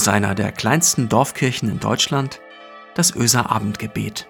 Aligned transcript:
aus 0.00 0.08
einer 0.08 0.34
der 0.34 0.50
kleinsten 0.50 1.10
Dorfkirchen 1.10 1.68
in 1.68 1.78
Deutschland, 1.78 2.40
das 2.94 3.14
Öser 3.14 3.50
Abendgebet. 3.50 4.26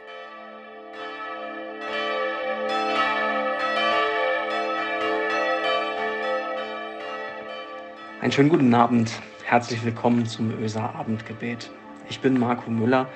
Einen 8.20 8.32
schönen 8.32 8.48
guten 8.48 8.74
Abend. 8.74 9.12
Herzlich 9.44 9.84
willkommen 9.84 10.26
zum 10.26 10.50
Öser 10.60 10.92
Abendgebet. 10.96 11.70
Ich 12.08 12.18
bin 12.18 12.40
Marco 12.40 12.68
Müller, 12.68 13.08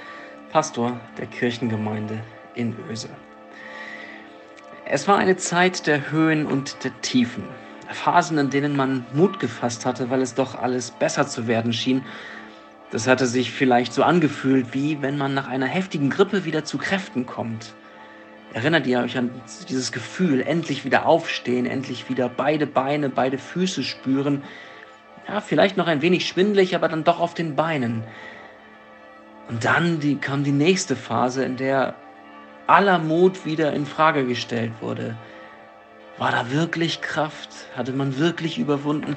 Pastor 0.53 1.01
der 1.19 1.27
Kirchengemeinde 1.27 2.21
in 2.55 2.77
Öse. 2.89 3.09
Es 4.85 5.09
war 5.09 5.19
eine 5.19 5.37
Zeit 5.39 5.89
der 5.89 6.13
Höhen 6.13 6.47
und 6.47 6.85
der 6.85 6.93
Tiefen. 7.01 7.43
Phasen, 7.91 8.39
in 8.39 8.51
denen 8.51 8.77
man 8.77 9.05
Mut 9.13 9.41
gefasst 9.41 9.85
hatte, 9.87 10.09
weil 10.09 10.23
es 10.23 10.35
doch 10.35 10.55
alles 10.55 10.93
besser 10.93 11.27
zu 11.27 11.49
werden 11.49 11.73
schien. 11.73 12.05
Das 12.95 13.09
hatte 13.09 13.27
sich 13.27 13.51
vielleicht 13.51 13.93
so 13.93 14.05
angefühlt, 14.05 14.73
wie 14.73 15.03
wenn 15.03 15.19
man 15.19 15.35
nach 15.35 15.49
einer 15.49 15.67
heftigen 15.67 16.11
Grippe 16.11 16.45
wieder 16.45 16.65
zu 16.65 16.79
Kräften 16.79 17.27
kommt. 17.27 17.75
Erinnert 18.53 18.87
ihr 18.87 19.01
euch 19.01 19.19
an 19.19 19.33
dieses 19.69 19.91
Gefühl, 19.91 20.41
endlich 20.41 20.85
wieder 20.85 21.05
aufstehen, 21.05 21.67
endlich 21.67 22.09
wieder 22.09 22.29
beide 22.29 22.69
Beine, 22.69 23.09
beide 23.09 23.37
Füße 23.37 23.83
spüren? 23.83 24.45
Ja, 25.27 25.41
vielleicht 25.41 25.77
noch 25.77 25.89
ein 25.89 26.03
wenig 26.03 26.29
schwindlig, 26.29 26.77
aber 26.77 26.87
dann 26.87 27.03
doch 27.03 27.19
auf 27.19 27.35
den 27.35 27.57
Beinen. 27.57 28.05
Und 29.49 29.65
dann 29.65 29.99
die, 29.99 30.15
kam 30.15 30.45
die 30.45 30.53
nächste 30.53 30.95
Phase, 30.95 31.45
in 31.45 31.57
der 31.57 31.97
aller 32.69 33.01
Mut 33.01 33.45
wieder 33.45 33.73
in 33.73 33.87
Frage 33.87 34.25
gestellt 34.25 34.71
wurde. 34.81 35.17
War 36.17 36.31
da 36.31 36.53
wirklich 36.53 37.01
Kraft? 37.01 37.49
Hatte 37.77 37.93
man 37.93 38.19
wirklich 38.21 38.57
überwunden? 38.57 39.17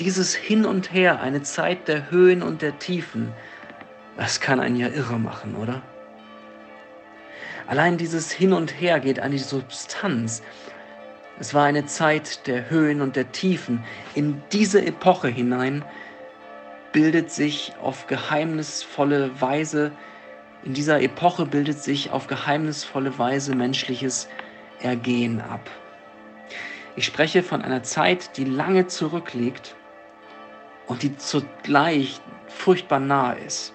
Dieses 0.00 0.34
Hin 0.34 0.66
und 0.66 0.92
Her, 0.92 1.20
eine 1.20 1.42
Zeit 1.42 1.86
der 1.86 2.10
Höhen 2.10 2.42
und 2.42 2.62
der 2.62 2.80
Tiefen, 2.80 3.32
das 4.16 4.40
kann 4.40 4.58
einen 4.58 4.74
ja 4.74 4.88
irre 4.88 5.20
machen, 5.20 5.54
oder? 5.54 5.82
Allein 7.68 7.96
dieses 7.96 8.32
Hin 8.32 8.52
und 8.52 8.80
Her 8.80 8.98
geht 8.98 9.20
an 9.20 9.30
die 9.30 9.38
Substanz. 9.38 10.42
Es 11.38 11.54
war 11.54 11.66
eine 11.66 11.86
Zeit 11.86 12.48
der 12.48 12.70
Höhen 12.70 13.02
und 13.02 13.14
der 13.14 13.30
Tiefen. 13.30 13.84
In 14.16 14.42
diese 14.50 14.84
Epoche 14.84 15.28
hinein 15.28 15.84
bildet 16.92 17.30
sich 17.30 17.72
auf 17.80 18.08
geheimnisvolle 18.08 19.40
Weise, 19.40 19.92
in 20.64 20.74
dieser 20.74 21.02
Epoche 21.02 21.46
bildet 21.46 21.80
sich 21.80 22.10
auf 22.10 22.26
geheimnisvolle 22.26 23.16
Weise 23.16 23.54
menschliches 23.54 24.28
Ergehen 24.80 25.40
ab. 25.40 25.70
Ich 26.96 27.06
spreche 27.06 27.44
von 27.44 27.62
einer 27.62 27.84
Zeit, 27.84 28.36
die 28.36 28.44
lange 28.44 28.88
zurückliegt 28.88 29.76
und 30.86 31.02
die 31.02 31.16
zugleich 31.16 32.20
furchtbar 32.48 33.00
nahe 33.00 33.38
ist. 33.38 33.74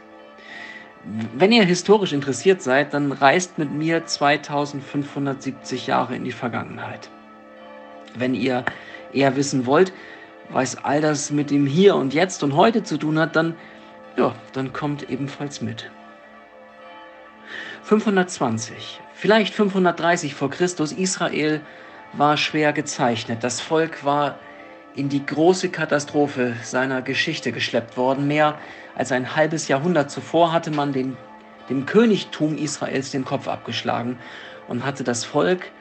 Wenn 1.33 1.51
ihr 1.51 1.63
historisch 1.63 2.13
interessiert 2.13 2.61
seid, 2.61 2.93
dann 2.93 3.11
reist 3.11 3.57
mit 3.57 3.71
mir 3.71 4.05
2570 4.05 5.87
Jahre 5.87 6.15
in 6.15 6.23
die 6.23 6.31
Vergangenheit. 6.31 7.09
Wenn 8.15 8.35
ihr 8.35 8.65
eher 9.13 9.35
wissen 9.35 9.65
wollt, 9.65 9.93
was 10.49 10.83
all 10.83 11.01
das 11.01 11.31
mit 11.31 11.51
dem 11.51 11.65
Hier 11.65 11.95
und 11.95 12.13
Jetzt 12.13 12.43
und 12.43 12.55
Heute 12.55 12.83
zu 12.83 12.97
tun 12.97 13.17
hat, 13.17 13.35
dann, 13.35 13.55
ja, 14.17 14.35
dann 14.53 14.73
kommt 14.73 15.09
ebenfalls 15.09 15.61
mit. 15.61 15.89
520, 17.83 18.99
vielleicht 19.13 19.53
530 19.53 20.35
vor 20.35 20.49
Christus, 20.49 20.91
Israel 20.91 21.61
war 22.13 22.37
schwer 22.37 22.73
gezeichnet. 22.73 23.43
Das 23.43 23.61
Volk 23.61 24.03
war 24.03 24.37
in 24.99 25.07
die 25.07 25.25
große 25.25 25.69
Katastrophe 25.69 26.57
seiner 26.61 27.01
Geschichte 27.01 27.53
geschleppt 27.53 27.95
worden. 27.95 28.27
Mehr 28.27 28.59
als 28.95 29.13
ein 29.13 29.33
halbes 29.33 29.69
Jahrhundert 29.69 30.11
zuvor 30.11 30.51
hatte 30.51 30.71
man 30.71 30.91
den, 30.91 31.15
dem 31.69 31.85
Königtum 31.85 32.57
Israels 32.57 33.09
den 33.09 33.23
Kopf 33.23 33.47
abgeschlagen 33.47 34.19
und 34.67 34.85
hatte 34.85 35.05
das 35.05 35.23
Volk, 35.23 35.71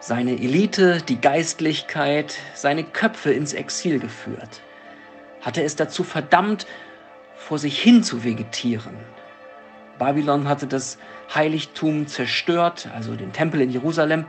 seine 0.00 0.32
Elite, 0.32 1.02
die 1.06 1.20
Geistlichkeit, 1.20 2.36
seine 2.54 2.84
Köpfe 2.84 3.32
ins 3.32 3.52
Exil 3.52 3.98
geführt. 3.98 4.62
Hatte 5.42 5.62
es 5.62 5.76
dazu 5.76 6.02
verdammt, 6.02 6.66
vor 7.36 7.58
sich 7.58 7.78
hin 7.78 8.02
zu 8.02 8.24
vegetieren. 8.24 8.96
Babylon 9.98 10.48
hatte 10.48 10.66
das 10.66 10.96
Heiligtum 11.34 12.06
zerstört, 12.06 12.88
also 12.94 13.14
den 13.14 13.32
Tempel 13.32 13.60
in 13.60 13.70
Jerusalem, 13.70 14.24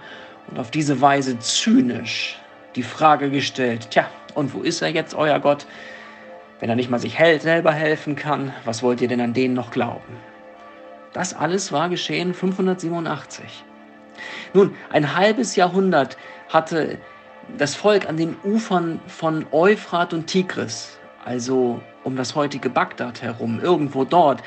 und 0.48 0.60
auf 0.60 0.72
diese 0.72 1.00
Weise 1.00 1.40
zynisch 1.40 2.38
die 2.76 2.84
Frage 2.84 3.32
gestellt, 3.32 3.90
tja, 3.92 4.10
und 4.36 4.54
wo 4.54 4.62
ist 4.62 4.82
er 4.82 4.90
jetzt, 4.90 5.16
euer 5.16 5.40
Gott? 5.40 5.66
Wenn 6.60 6.70
er 6.70 6.76
nicht 6.76 6.90
mal 6.90 7.00
sich 7.00 7.18
selber 7.18 7.72
helfen 7.72 8.16
kann, 8.16 8.54
was 8.64 8.84
wollt 8.84 9.02
ihr 9.02 9.08
denn 9.08 9.22
an 9.22 9.34
denen 9.34 9.56
noch 9.56 9.72
glauben? 9.72 10.18
Das 11.14 11.34
alles 11.34 11.72
war 11.72 11.90
geschehen 11.90 12.34
587. 12.34 13.64
Nun, 14.54 14.76
ein 14.90 15.16
halbes 15.16 15.56
Jahrhundert 15.56 16.18
hatte 16.50 16.98
das 17.58 17.76
Volk 17.76 18.08
an 18.08 18.18
den 18.18 18.36
Ufern 18.44 19.00
von 19.08 19.46
Euphrat 19.52 20.14
und 20.14 20.28
Tigris, 20.28 20.98
also 21.24 21.82
um 22.04 22.16
das 22.16 22.36
heutige 22.36 22.70
Bagdad 22.70 23.22
herum, 23.22 23.60
irgendwo 23.62 24.04
dort, 24.04 24.42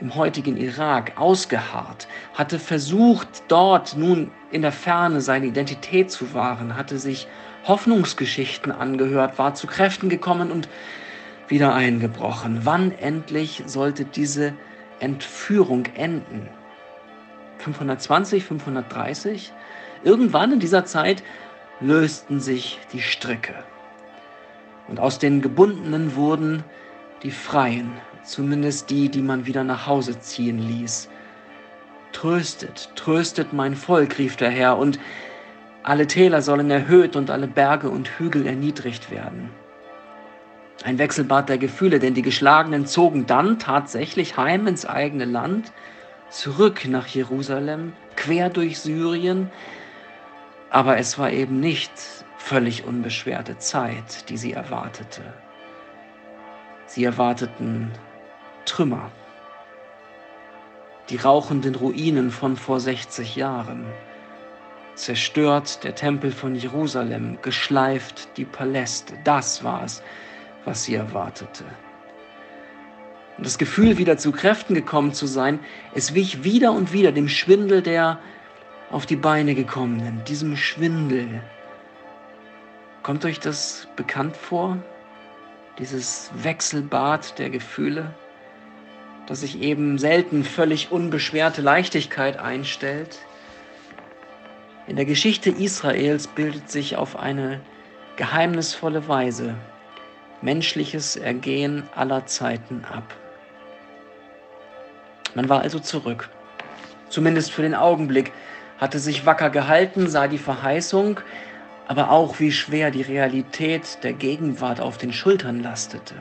im 0.00 0.14
heutigen 0.14 0.56
Irak 0.56 1.12
ausgeharrt, 1.16 2.08
hatte 2.34 2.58
versucht, 2.58 3.44
dort 3.48 3.96
nun 3.96 4.30
in 4.50 4.62
der 4.62 4.72
Ferne 4.72 5.20
seine 5.20 5.46
Identität 5.46 6.10
zu 6.10 6.34
wahren, 6.34 6.76
hatte 6.76 6.98
sich 6.98 7.28
Hoffnungsgeschichten 7.64 8.72
angehört, 8.72 9.38
war 9.38 9.54
zu 9.54 9.66
Kräften 9.66 10.08
gekommen 10.08 10.50
und 10.50 10.68
wieder 11.48 11.74
eingebrochen. 11.74 12.60
Wann 12.64 12.92
endlich 12.92 13.62
sollte 13.66 14.04
diese 14.04 14.54
Entführung 15.00 15.86
enden? 15.94 16.48
520, 17.58 18.44
530? 18.44 19.52
Irgendwann 20.04 20.52
in 20.52 20.60
dieser 20.60 20.84
Zeit 20.84 21.22
lösten 21.80 22.40
sich 22.40 22.78
die 22.92 23.02
Stricke. 23.02 23.54
Und 24.88 24.98
aus 24.98 25.18
den 25.18 25.40
Gebundenen 25.40 26.16
wurden 26.16 26.64
die 27.22 27.30
Freien 27.30 27.92
zumindest 28.24 28.90
die, 28.90 29.08
die 29.08 29.22
man 29.22 29.46
wieder 29.46 29.64
nach 29.64 29.86
Hause 29.86 30.18
ziehen 30.20 30.58
ließ. 30.58 31.08
Tröstet, 32.12 32.90
tröstet 32.94 33.52
mein 33.52 33.74
Volk, 33.74 34.18
rief 34.18 34.36
der 34.36 34.50
Herr, 34.50 34.76
und 34.78 34.98
alle 35.82 36.06
Täler 36.06 36.42
sollen 36.42 36.70
erhöht 36.70 37.16
und 37.16 37.30
alle 37.30 37.48
Berge 37.48 37.90
und 37.90 38.08
Hügel 38.18 38.46
erniedrigt 38.46 39.10
werden. 39.10 39.50
Ein 40.84 40.98
Wechselbad 40.98 41.48
der 41.48 41.58
Gefühle, 41.58 41.98
denn 41.98 42.14
die 42.14 42.22
Geschlagenen 42.22 42.86
zogen 42.86 43.26
dann 43.26 43.58
tatsächlich 43.58 44.36
heim 44.36 44.66
ins 44.66 44.86
eigene 44.86 45.24
Land, 45.24 45.72
zurück 46.28 46.86
nach 46.88 47.06
Jerusalem, 47.06 47.92
quer 48.16 48.48
durch 48.48 48.80
Syrien, 48.80 49.50
aber 50.70 50.98
es 50.98 51.18
war 51.18 51.30
eben 51.30 51.60
nicht 51.60 51.92
völlig 52.38 52.84
unbeschwerte 52.84 53.58
Zeit, 53.58 54.28
die 54.28 54.36
sie 54.36 54.52
erwartete. 54.52 55.22
Sie 56.86 57.04
erwarteten 57.04 57.92
Trümmer, 58.64 59.10
die 61.10 61.16
rauchenden 61.16 61.74
Ruinen 61.74 62.30
von 62.30 62.56
vor 62.56 62.80
60 62.80 63.36
Jahren, 63.36 63.84
zerstört 64.94 65.84
der 65.84 65.94
Tempel 65.94 66.32
von 66.32 66.54
Jerusalem, 66.54 67.38
geschleift 67.42 68.28
die 68.36 68.44
Paläste, 68.44 69.14
das 69.24 69.64
war 69.64 69.84
es, 69.84 70.02
was 70.64 70.84
sie 70.84 70.94
erwartete. 70.94 71.64
Und 73.38 73.46
das 73.46 73.58
Gefühl, 73.58 73.98
wieder 73.98 74.18
zu 74.18 74.32
Kräften 74.32 74.74
gekommen 74.74 75.14
zu 75.14 75.26
sein, 75.26 75.58
es 75.94 76.14
wich 76.14 76.44
wieder 76.44 76.72
und 76.72 76.92
wieder 76.92 77.12
dem 77.12 77.28
Schwindel 77.28 77.82
der 77.82 78.18
auf 78.90 79.06
die 79.06 79.16
Beine 79.16 79.54
gekommenen, 79.54 80.22
diesem 80.24 80.56
Schwindel. 80.56 81.42
Kommt 83.02 83.24
euch 83.24 83.40
das 83.40 83.88
bekannt 83.96 84.36
vor? 84.36 84.76
Dieses 85.78 86.30
Wechselbad 86.34 87.38
der 87.38 87.48
Gefühle? 87.50 88.14
dass 89.26 89.40
sich 89.40 89.60
eben 89.60 89.98
selten 89.98 90.44
völlig 90.44 90.90
unbeschwerte 90.90 91.62
Leichtigkeit 91.62 92.38
einstellt. 92.38 93.18
In 94.92 94.96
der 94.96 95.06
Geschichte 95.06 95.48
Israels 95.48 96.26
bildet 96.26 96.70
sich 96.70 96.96
auf 96.96 97.18
eine 97.18 97.62
geheimnisvolle 98.16 99.08
Weise 99.08 99.54
menschliches 100.42 101.16
Ergehen 101.16 101.84
aller 101.94 102.26
Zeiten 102.26 102.84
ab. 102.84 103.16
Man 105.34 105.48
war 105.48 105.62
also 105.62 105.78
zurück, 105.78 106.28
zumindest 107.08 107.52
für 107.52 107.62
den 107.62 107.74
Augenblick, 107.74 108.32
hatte 108.76 108.98
sich 108.98 109.24
wacker 109.24 109.48
gehalten, 109.48 110.10
sah 110.10 110.28
die 110.28 110.36
Verheißung, 110.36 111.20
aber 111.88 112.10
auch 112.10 112.38
wie 112.38 112.52
schwer 112.52 112.90
die 112.90 113.00
Realität 113.00 114.04
der 114.04 114.12
Gegenwart 114.12 114.82
auf 114.82 114.98
den 114.98 115.14
Schultern 115.14 115.62
lastete. 115.62 116.16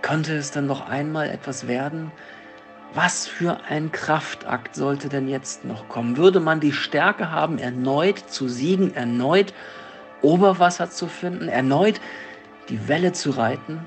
Könnte 0.00 0.34
es 0.34 0.50
dann 0.50 0.64
noch 0.64 0.88
einmal 0.88 1.28
etwas 1.28 1.68
werden? 1.68 2.10
Was 2.94 3.26
für 3.26 3.60
ein 3.68 3.92
Kraftakt 3.92 4.74
sollte 4.74 5.08
denn 5.08 5.28
jetzt 5.28 5.64
noch 5.64 5.88
kommen? 5.88 6.16
Würde 6.16 6.40
man 6.40 6.60
die 6.60 6.72
Stärke 6.72 7.30
haben, 7.30 7.58
erneut 7.58 8.18
zu 8.18 8.48
siegen, 8.48 8.94
erneut 8.94 9.52
Oberwasser 10.22 10.90
zu 10.90 11.06
finden, 11.06 11.48
erneut 11.48 12.00
die 12.68 12.88
Welle 12.88 13.12
zu 13.12 13.30
reiten? 13.30 13.86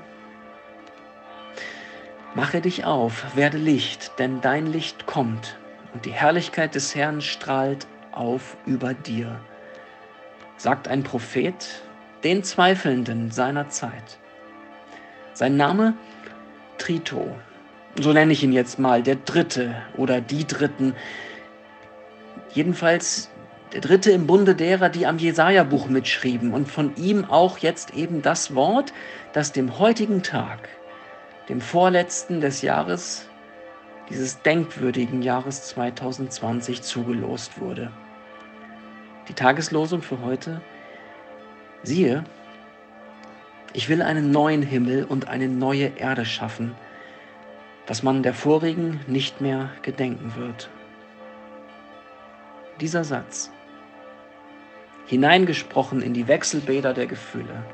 Mache 2.34 2.60
dich 2.60 2.84
auf, 2.84 3.34
werde 3.34 3.58
Licht, 3.58 4.12
denn 4.20 4.40
dein 4.40 4.66
Licht 4.66 5.06
kommt 5.06 5.58
und 5.92 6.04
die 6.04 6.12
Herrlichkeit 6.12 6.76
des 6.76 6.94
Herrn 6.94 7.20
strahlt 7.20 7.88
auf 8.12 8.56
über 8.66 8.94
dir, 8.94 9.40
sagt 10.56 10.86
ein 10.86 11.02
Prophet 11.02 11.82
den 12.22 12.44
Zweifelnden 12.44 13.32
seiner 13.32 13.68
Zeit. 13.68 14.18
Sein 15.32 15.56
Name 15.56 15.94
Trito, 16.78 17.34
so 17.96 18.12
nenne 18.12 18.32
ich 18.32 18.42
ihn 18.42 18.52
jetzt 18.52 18.78
mal, 18.78 19.02
der 19.02 19.16
Dritte 19.16 19.74
oder 19.96 20.20
die 20.20 20.46
Dritten, 20.46 20.94
jedenfalls 22.52 23.30
der 23.72 23.80
Dritte 23.80 24.10
im 24.10 24.26
Bunde 24.26 24.54
derer, 24.54 24.88
die 24.88 25.06
am 25.06 25.18
Jesaja-Buch 25.18 25.88
mitschrieben 25.88 26.52
und 26.52 26.68
von 26.68 26.94
ihm 26.96 27.24
auch 27.24 27.58
jetzt 27.58 27.94
eben 27.94 28.22
das 28.22 28.54
Wort, 28.54 28.92
das 29.32 29.52
dem 29.52 29.78
heutigen 29.78 30.22
Tag 30.22 30.68
dem 31.50 31.60
vorletzten 31.60 32.40
des 32.40 32.62
Jahres, 32.62 33.28
dieses 34.08 34.40
denkwürdigen 34.42 35.20
Jahres 35.20 35.64
2020 35.64 36.82
zugelost 36.82 37.60
wurde. 37.60 37.90
Die 39.28 39.34
Tageslosung 39.34 40.00
für 40.00 40.20
heute, 40.20 40.60
siehe, 41.82 42.22
ich 43.72 43.88
will 43.88 44.00
einen 44.00 44.30
neuen 44.30 44.62
Himmel 44.62 45.04
und 45.04 45.28
eine 45.28 45.48
neue 45.48 45.92
Erde 45.96 46.24
schaffen, 46.24 46.74
dass 47.86 48.02
man 48.02 48.22
der 48.22 48.34
vorigen 48.34 49.00
nicht 49.06 49.40
mehr 49.40 49.70
gedenken 49.82 50.34
wird. 50.36 50.70
Dieser 52.80 53.04
Satz, 53.04 53.50
hineingesprochen 55.06 56.02
in 56.02 56.14
die 56.14 56.28
Wechselbäder 56.28 56.94
der 56.94 57.06
Gefühle, 57.06 57.64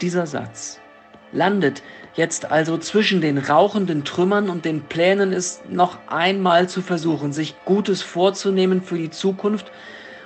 dieser 0.00 0.26
Satz 0.26 0.80
landet 1.32 1.82
jetzt 2.14 2.50
also 2.50 2.78
zwischen 2.78 3.20
den 3.20 3.38
rauchenden 3.38 4.04
Trümmern 4.04 4.50
und 4.50 4.64
den 4.64 4.82
Plänen, 4.82 5.32
es 5.32 5.62
noch 5.68 5.98
einmal 6.08 6.68
zu 6.68 6.82
versuchen, 6.82 7.32
sich 7.32 7.54
Gutes 7.64 8.02
vorzunehmen 8.02 8.82
für 8.82 8.98
die 8.98 9.10
Zukunft 9.10 9.70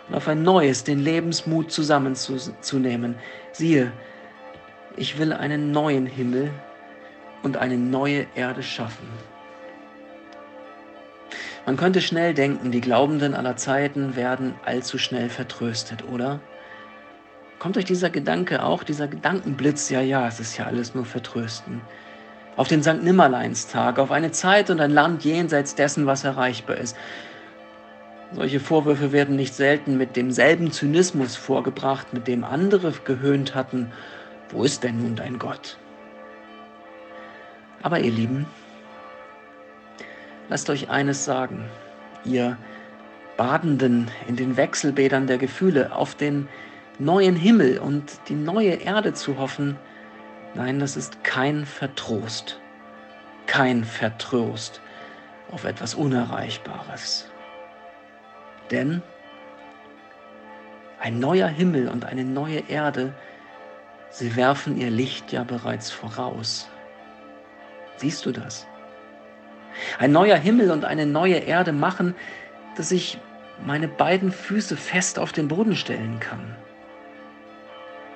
und 0.09 0.15
auf 0.15 0.29
ein 0.29 0.43
neues 0.43 0.85
den 0.85 0.99
Lebensmut 0.99 1.71
zusammenzunehmen. 1.71 3.17
Siehe, 3.53 3.93
ich 4.97 5.19
will 5.19 5.33
einen 5.33 5.73
neuen 5.73 6.07
Himmel 6.07 6.51
und 7.45 7.57
eine 7.57 7.77
neue 7.77 8.27
Erde 8.35 8.63
schaffen. 8.63 9.07
Man 11.67 11.77
könnte 11.77 12.03
schnell 12.03 12.35
denken, 12.35 12.73
die 12.73 12.81
Glaubenden 12.81 13.35
aller 13.35 13.57
Zeiten 13.57 14.17
werden 14.17 14.55
allzu 14.65 14.99
schnell 14.99 15.31
vertröstet, 15.31 16.05
oder? 16.13 16.41
Kommt 17.59 17.79
euch 17.79 17.87
dieser 17.87 18.11
Gedanke 18.11 18.63
auch, 18.63 18.83
dieser 18.83 19.09
Gedankenblitz, 19.09 19.89
ja, 19.89 20.01
ja, 20.01 20.27
es 20.27 20.41
ist 20.41 20.59
ja 20.59 20.67
alles 20.67 20.95
nur 20.95 21.07
Vertrösten. 21.07 21.81
Auf 22.57 22.69
den 22.69 22.83
St. 22.83 23.03
Nimmerleinstag, 23.03 23.99
auf 23.99 24.11
eine 24.11 24.31
Zeit 24.33 24.69
und 24.69 24.81
ein 24.81 24.91
Land 24.91 25.25
jenseits 25.25 25.75
dessen, 25.75 26.07
was 26.07 26.25
erreichbar 26.25 26.77
ist. 26.77 26.97
Solche 28.33 28.61
Vorwürfe 28.61 29.13
werden 29.13 29.37
nicht 29.37 29.55
selten 29.55 29.97
mit 29.97 30.17
demselben 30.17 30.71
Zynismus 30.71 31.37
vorgebracht, 31.37 32.13
mit 32.13 32.27
dem 32.29 32.45
andere 32.45 32.93
gehöhnt 33.05 33.55
hatten, 33.55 33.93
wo 34.51 34.65
ist 34.65 34.85
denn 34.85 34.99
nun 34.99 35.17
dein 35.17 35.39
Gott? 35.39 35.79
Aber 37.85 38.01
ihr 38.01 38.13
Lieben, 38.13 38.47
lasst 40.49 40.71
euch 40.71 40.89
eines 40.89 41.27
sagen, 41.27 41.69
ihr 42.25 42.57
Badenden 43.37 44.11
in 44.27 44.37
den 44.37 44.57
Wechselbädern 44.57 45.27
der 45.27 45.37
Gefühle, 45.37 45.95
auf 45.95 46.15
den 46.15 46.49
neuen 46.99 47.37
Himmel 47.37 47.79
und 47.79 48.21
die 48.31 48.37
neue 48.37 48.71
Erde 48.71 49.13
zu 49.13 49.37
hoffen, 49.37 49.77
nein, 50.55 50.79
das 50.79 50.97
ist 50.97 51.25
kein 51.25 51.67
Vertrost, 51.67 52.59
kein 53.47 53.85
Vertrost 53.85 54.81
auf 55.51 55.65
etwas 55.65 55.95
Unerreichbares. 55.95 57.31
Denn 58.71 59.03
ein 61.01 61.19
neuer 61.19 61.49
Himmel 61.49 61.89
und 61.89 62.07
eine 62.07 62.25
neue 62.25 62.61
Erde, 62.71 63.13
sie 64.09 64.37
werfen 64.37 64.79
ihr 64.79 64.91
Licht 64.91 65.33
ja 65.33 65.45
bereits 65.45 65.91
voraus. 65.91 66.71
Siehst 67.97 68.25
du 68.27 68.33
das? 68.33 68.67
Ein 69.99 70.13
neuer 70.13 70.37
Himmel 70.37 70.71
und 70.71 70.85
eine 70.85 71.07
neue 71.07 71.37
Erde 71.37 71.73
machen, 71.73 72.15
dass 72.77 72.91
ich 72.91 73.19
meine 73.65 73.89
beiden 73.89 74.33
Füße 74.33 74.77
fest 74.77 75.19
auf 75.19 75.33
den 75.33 75.49
Boden 75.49 75.77
stellen 75.77 76.21
kann. 76.21 76.57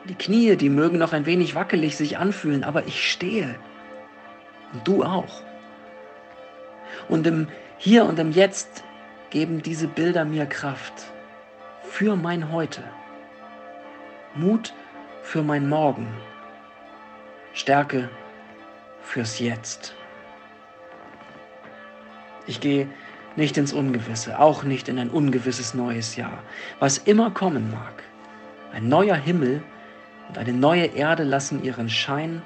Die 0.08 0.14
Knie, 0.14 0.56
die 0.56 0.70
mögen 0.70 0.98
noch 0.98 1.12
ein 1.12 1.26
wenig 1.26 1.54
wackelig 1.54 1.96
sich 1.96 2.18
anfühlen, 2.18 2.64
aber 2.64 2.86
ich 2.86 3.10
stehe. 3.10 3.56
Und 4.72 4.86
du 4.86 5.04
auch. 5.04 5.42
Und 7.08 7.26
im 7.26 7.48
Hier 7.76 8.04
und 8.04 8.18
im 8.18 8.32
Jetzt 8.32 8.84
geben 9.30 9.62
diese 9.62 9.86
Bilder 9.86 10.24
mir 10.24 10.46
Kraft 10.46 11.12
für 11.82 12.16
mein 12.16 12.50
Heute. 12.52 12.82
Mut 14.34 14.72
für 15.22 15.42
mein 15.42 15.68
Morgen. 15.68 16.08
Stärke 17.52 18.08
fürs 19.08 19.38
Jetzt. 19.38 19.94
Ich 22.46 22.60
gehe 22.60 22.86
nicht 23.36 23.56
ins 23.56 23.72
Ungewisse, 23.72 24.38
auch 24.38 24.64
nicht 24.64 24.88
in 24.88 24.98
ein 24.98 25.08
ungewisses 25.08 25.72
neues 25.72 26.16
Jahr. 26.16 26.42
Was 26.78 26.98
immer 26.98 27.30
kommen 27.30 27.70
mag, 27.70 28.02
ein 28.72 28.88
neuer 28.88 29.16
Himmel 29.16 29.62
und 30.28 30.36
eine 30.36 30.52
neue 30.52 30.84
Erde 30.84 31.22
lassen 31.24 31.64
ihren 31.64 31.88
Schein 31.88 32.42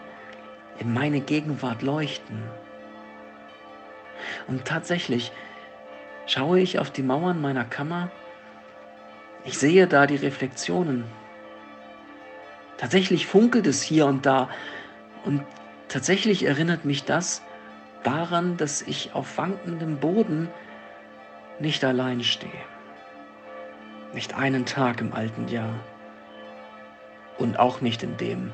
in 0.78 0.94
meine 0.94 1.20
Gegenwart 1.20 1.82
leuchten. 1.82 2.42
Und 4.46 4.64
tatsächlich 4.64 5.32
schaue 6.26 6.60
ich 6.60 6.78
auf 6.78 6.90
die 6.90 7.02
Mauern 7.02 7.40
meiner 7.40 7.64
Kammer, 7.64 8.10
ich 9.44 9.58
sehe 9.58 9.88
da 9.88 10.06
die 10.06 10.16
Reflexionen. 10.16 11.04
Tatsächlich 12.76 13.26
funkelt 13.26 13.66
es 13.66 13.82
hier 13.82 14.06
und 14.06 14.24
da 14.24 14.48
und 15.24 15.42
tatsächlich 15.92 16.44
erinnert 16.44 16.86
mich 16.86 17.04
das 17.04 17.42
daran, 18.02 18.56
dass 18.56 18.80
ich 18.82 19.14
auf 19.14 19.36
wankendem 19.36 19.98
Boden 19.98 20.48
nicht 21.58 21.84
allein 21.84 22.24
stehe. 22.24 22.50
Nicht 24.14 24.34
einen 24.34 24.64
Tag 24.64 25.00
im 25.00 25.12
alten 25.12 25.48
Jahr 25.48 25.74
und 27.38 27.58
auch 27.58 27.82
nicht 27.82 28.02
in 28.02 28.16
dem, 28.16 28.52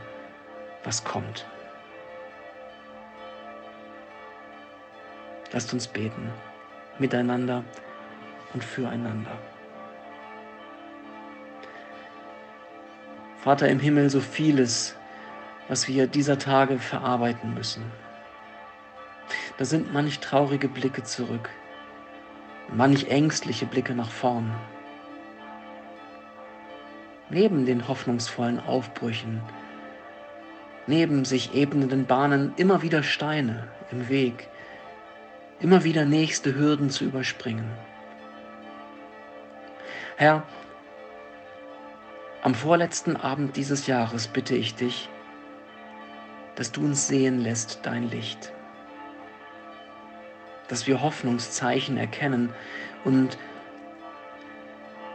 was 0.82 1.04
kommt. 1.04 1.46
Lasst 5.52 5.72
uns 5.72 5.86
beten, 5.86 6.30
miteinander 6.98 7.64
und 8.52 8.64
füreinander. 8.64 9.38
Vater 13.42 13.68
im 13.68 13.78
Himmel, 13.78 14.10
so 14.10 14.20
vieles, 14.20 14.97
was 15.68 15.88
wir 15.88 16.06
dieser 16.06 16.38
Tage 16.38 16.78
verarbeiten 16.78 17.54
müssen. 17.54 17.84
Da 19.58 19.64
sind 19.64 19.92
manch 19.92 20.20
traurige 20.20 20.68
Blicke 20.68 21.02
zurück, 21.02 21.50
manch 22.72 23.08
ängstliche 23.08 23.66
Blicke 23.66 23.94
nach 23.94 24.10
vorn 24.10 24.54
neben 27.30 27.66
den 27.66 27.88
hoffnungsvollen 27.88 28.60
Aufbrüchen, 28.60 29.42
neben 30.86 31.24
sich 31.24 31.54
ebnenden 31.54 32.06
Bahnen 32.06 32.52
immer 32.56 32.82
wieder 32.82 33.02
Steine 33.02 33.68
im 33.90 34.08
Weg, 34.08 34.48
immer 35.60 35.84
wieder 35.84 36.04
nächste 36.04 36.54
Hürden 36.54 36.90
zu 36.90 37.04
überspringen. 37.04 37.70
Herr, 40.16 40.42
am 42.42 42.54
vorletzten 42.54 43.16
Abend 43.16 43.56
dieses 43.56 43.86
Jahres 43.86 44.28
bitte 44.28 44.56
ich 44.56 44.74
dich, 44.74 45.08
dass 46.58 46.70
du 46.72 46.84
uns 46.84 47.08
sehen 47.08 47.40
lässt 47.40 47.80
dein 47.84 48.10
Licht, 48.10 48.52
dass 50.68 50.86
wir 50.86 51.00
Hoffnungszeichen 51.00 51.96
erkennen 51.96 52.52
und 53.04 53.38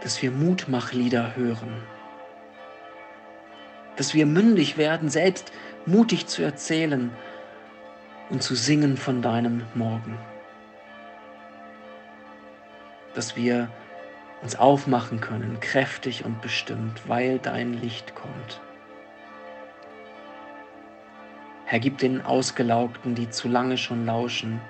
dass 0.02 0.22
wir 0.22 0.32
Mutmachlieder 0.32 1.36
hören 1.36 1.84
dass 3.96 4.14
wir 4.14 4.26
mündig 4.26 4.78
werden, 4.78 5.10
selbst 5.10 5.52
mutig 5.86 6.28
zu 6.28 6.42
erzählen 6.42 7.12
und 8.30 8.42
zu 8.42 8.56
singen 8.56 8.98
von 8.98 9.22
deinem 9.22 9.64
Morgen. 9.76 10.18
Dass 13.14 13.36
wir 13.36 13.70
uns 14.42 14.56
aufmachen 14.56 15.22
können, 15.22 15.60
kräftig 15.60 16.26
und 16.26 16.42
bestimmt, 16.42 17.08
weil 17.08 17.40
dein 17.40 17.74
Licht 17.74 18.16
kommt. 18.16 18.62
Herr, 21.66 21.80
gib 21.80 21.98
den 21.98 22.22
Ausgelaugten, 22.22 23.16
die 23.16 23.30
zu 23.30 23.48
lange 23.48 23.78
schon 23.78 24.06
lauschen, 24.06 24.62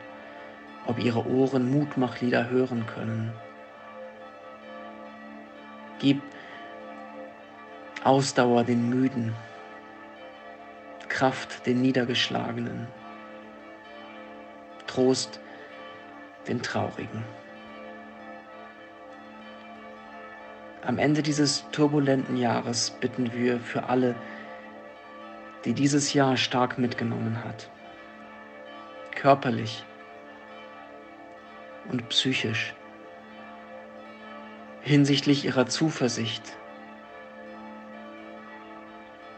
ob 0.86 1.00
ihre 1.00 1.26
Ohren 1.28 1.72
Mutmachlieder 1.72 2.50
hören 2.50 2.86
können. 2.86 3.34
Gib 6.00 6.22
Ausdauer 8.04 8.64
den 8.64 8.90
Müden, 8.90 9.34
Kraft 11.08 11.66
den 11.66 11.82
Niedergeschlagenen. 11.82 12.88
Trost 14.88 15.40
den 16.48 16.62
Traurigen. 16.62 17.24
Am 20.86 20.98
Ende 20.98 21.24
dieses 21.24 21.64
turbulenten 21.72 22.36
Jahres 22.36 22.92
bitten 22.92 23.32
wir 23.34 23.60
für 23.60 23.84
alle, 23.88 24.16
die 25.66 25.74
dieses 25.74 26.14
Jahr 26.14 26.38
stark 26.38 26.78
mitgenommen 26.78 27.44
hat, 27.44 27.70
körperlich 29.16 29.86
und 31.90 32.08
psychisch, 32.10 32.74
hinsichtlich 34.82 35.46
ihrer 35.46 35.68
Zuversicht 35.68 36.58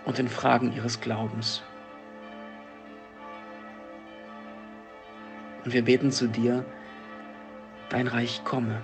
und 0.06 0.20
in 0.20 0.28
Fragen 0.28 0.74
ihres 0.74 1.02
Glaubens. 1.02 1.64
Und 5.64 5.74
wir 5.74 5.84
beten 5.84 6.12
zu 6.12 6.28
dir, 6.28 6.66
dein 7.90 8.08
Reich 8.08 8.44
komme 8.44 8.82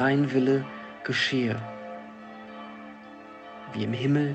dein 0.00 0.32
Wille 0.32 0.64
geschehe, 1.04 1.60
wie 3.74 3.84
im 3.84 3.92
Himmel, 3.92 4.34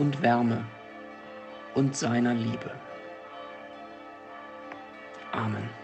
und 0.00 0.22
Wärme 0.22 0.64
und 1.74 1.94
seiner 1.94 2.32
Liebe. 2.32 2.70
Amen. 5.32 5.79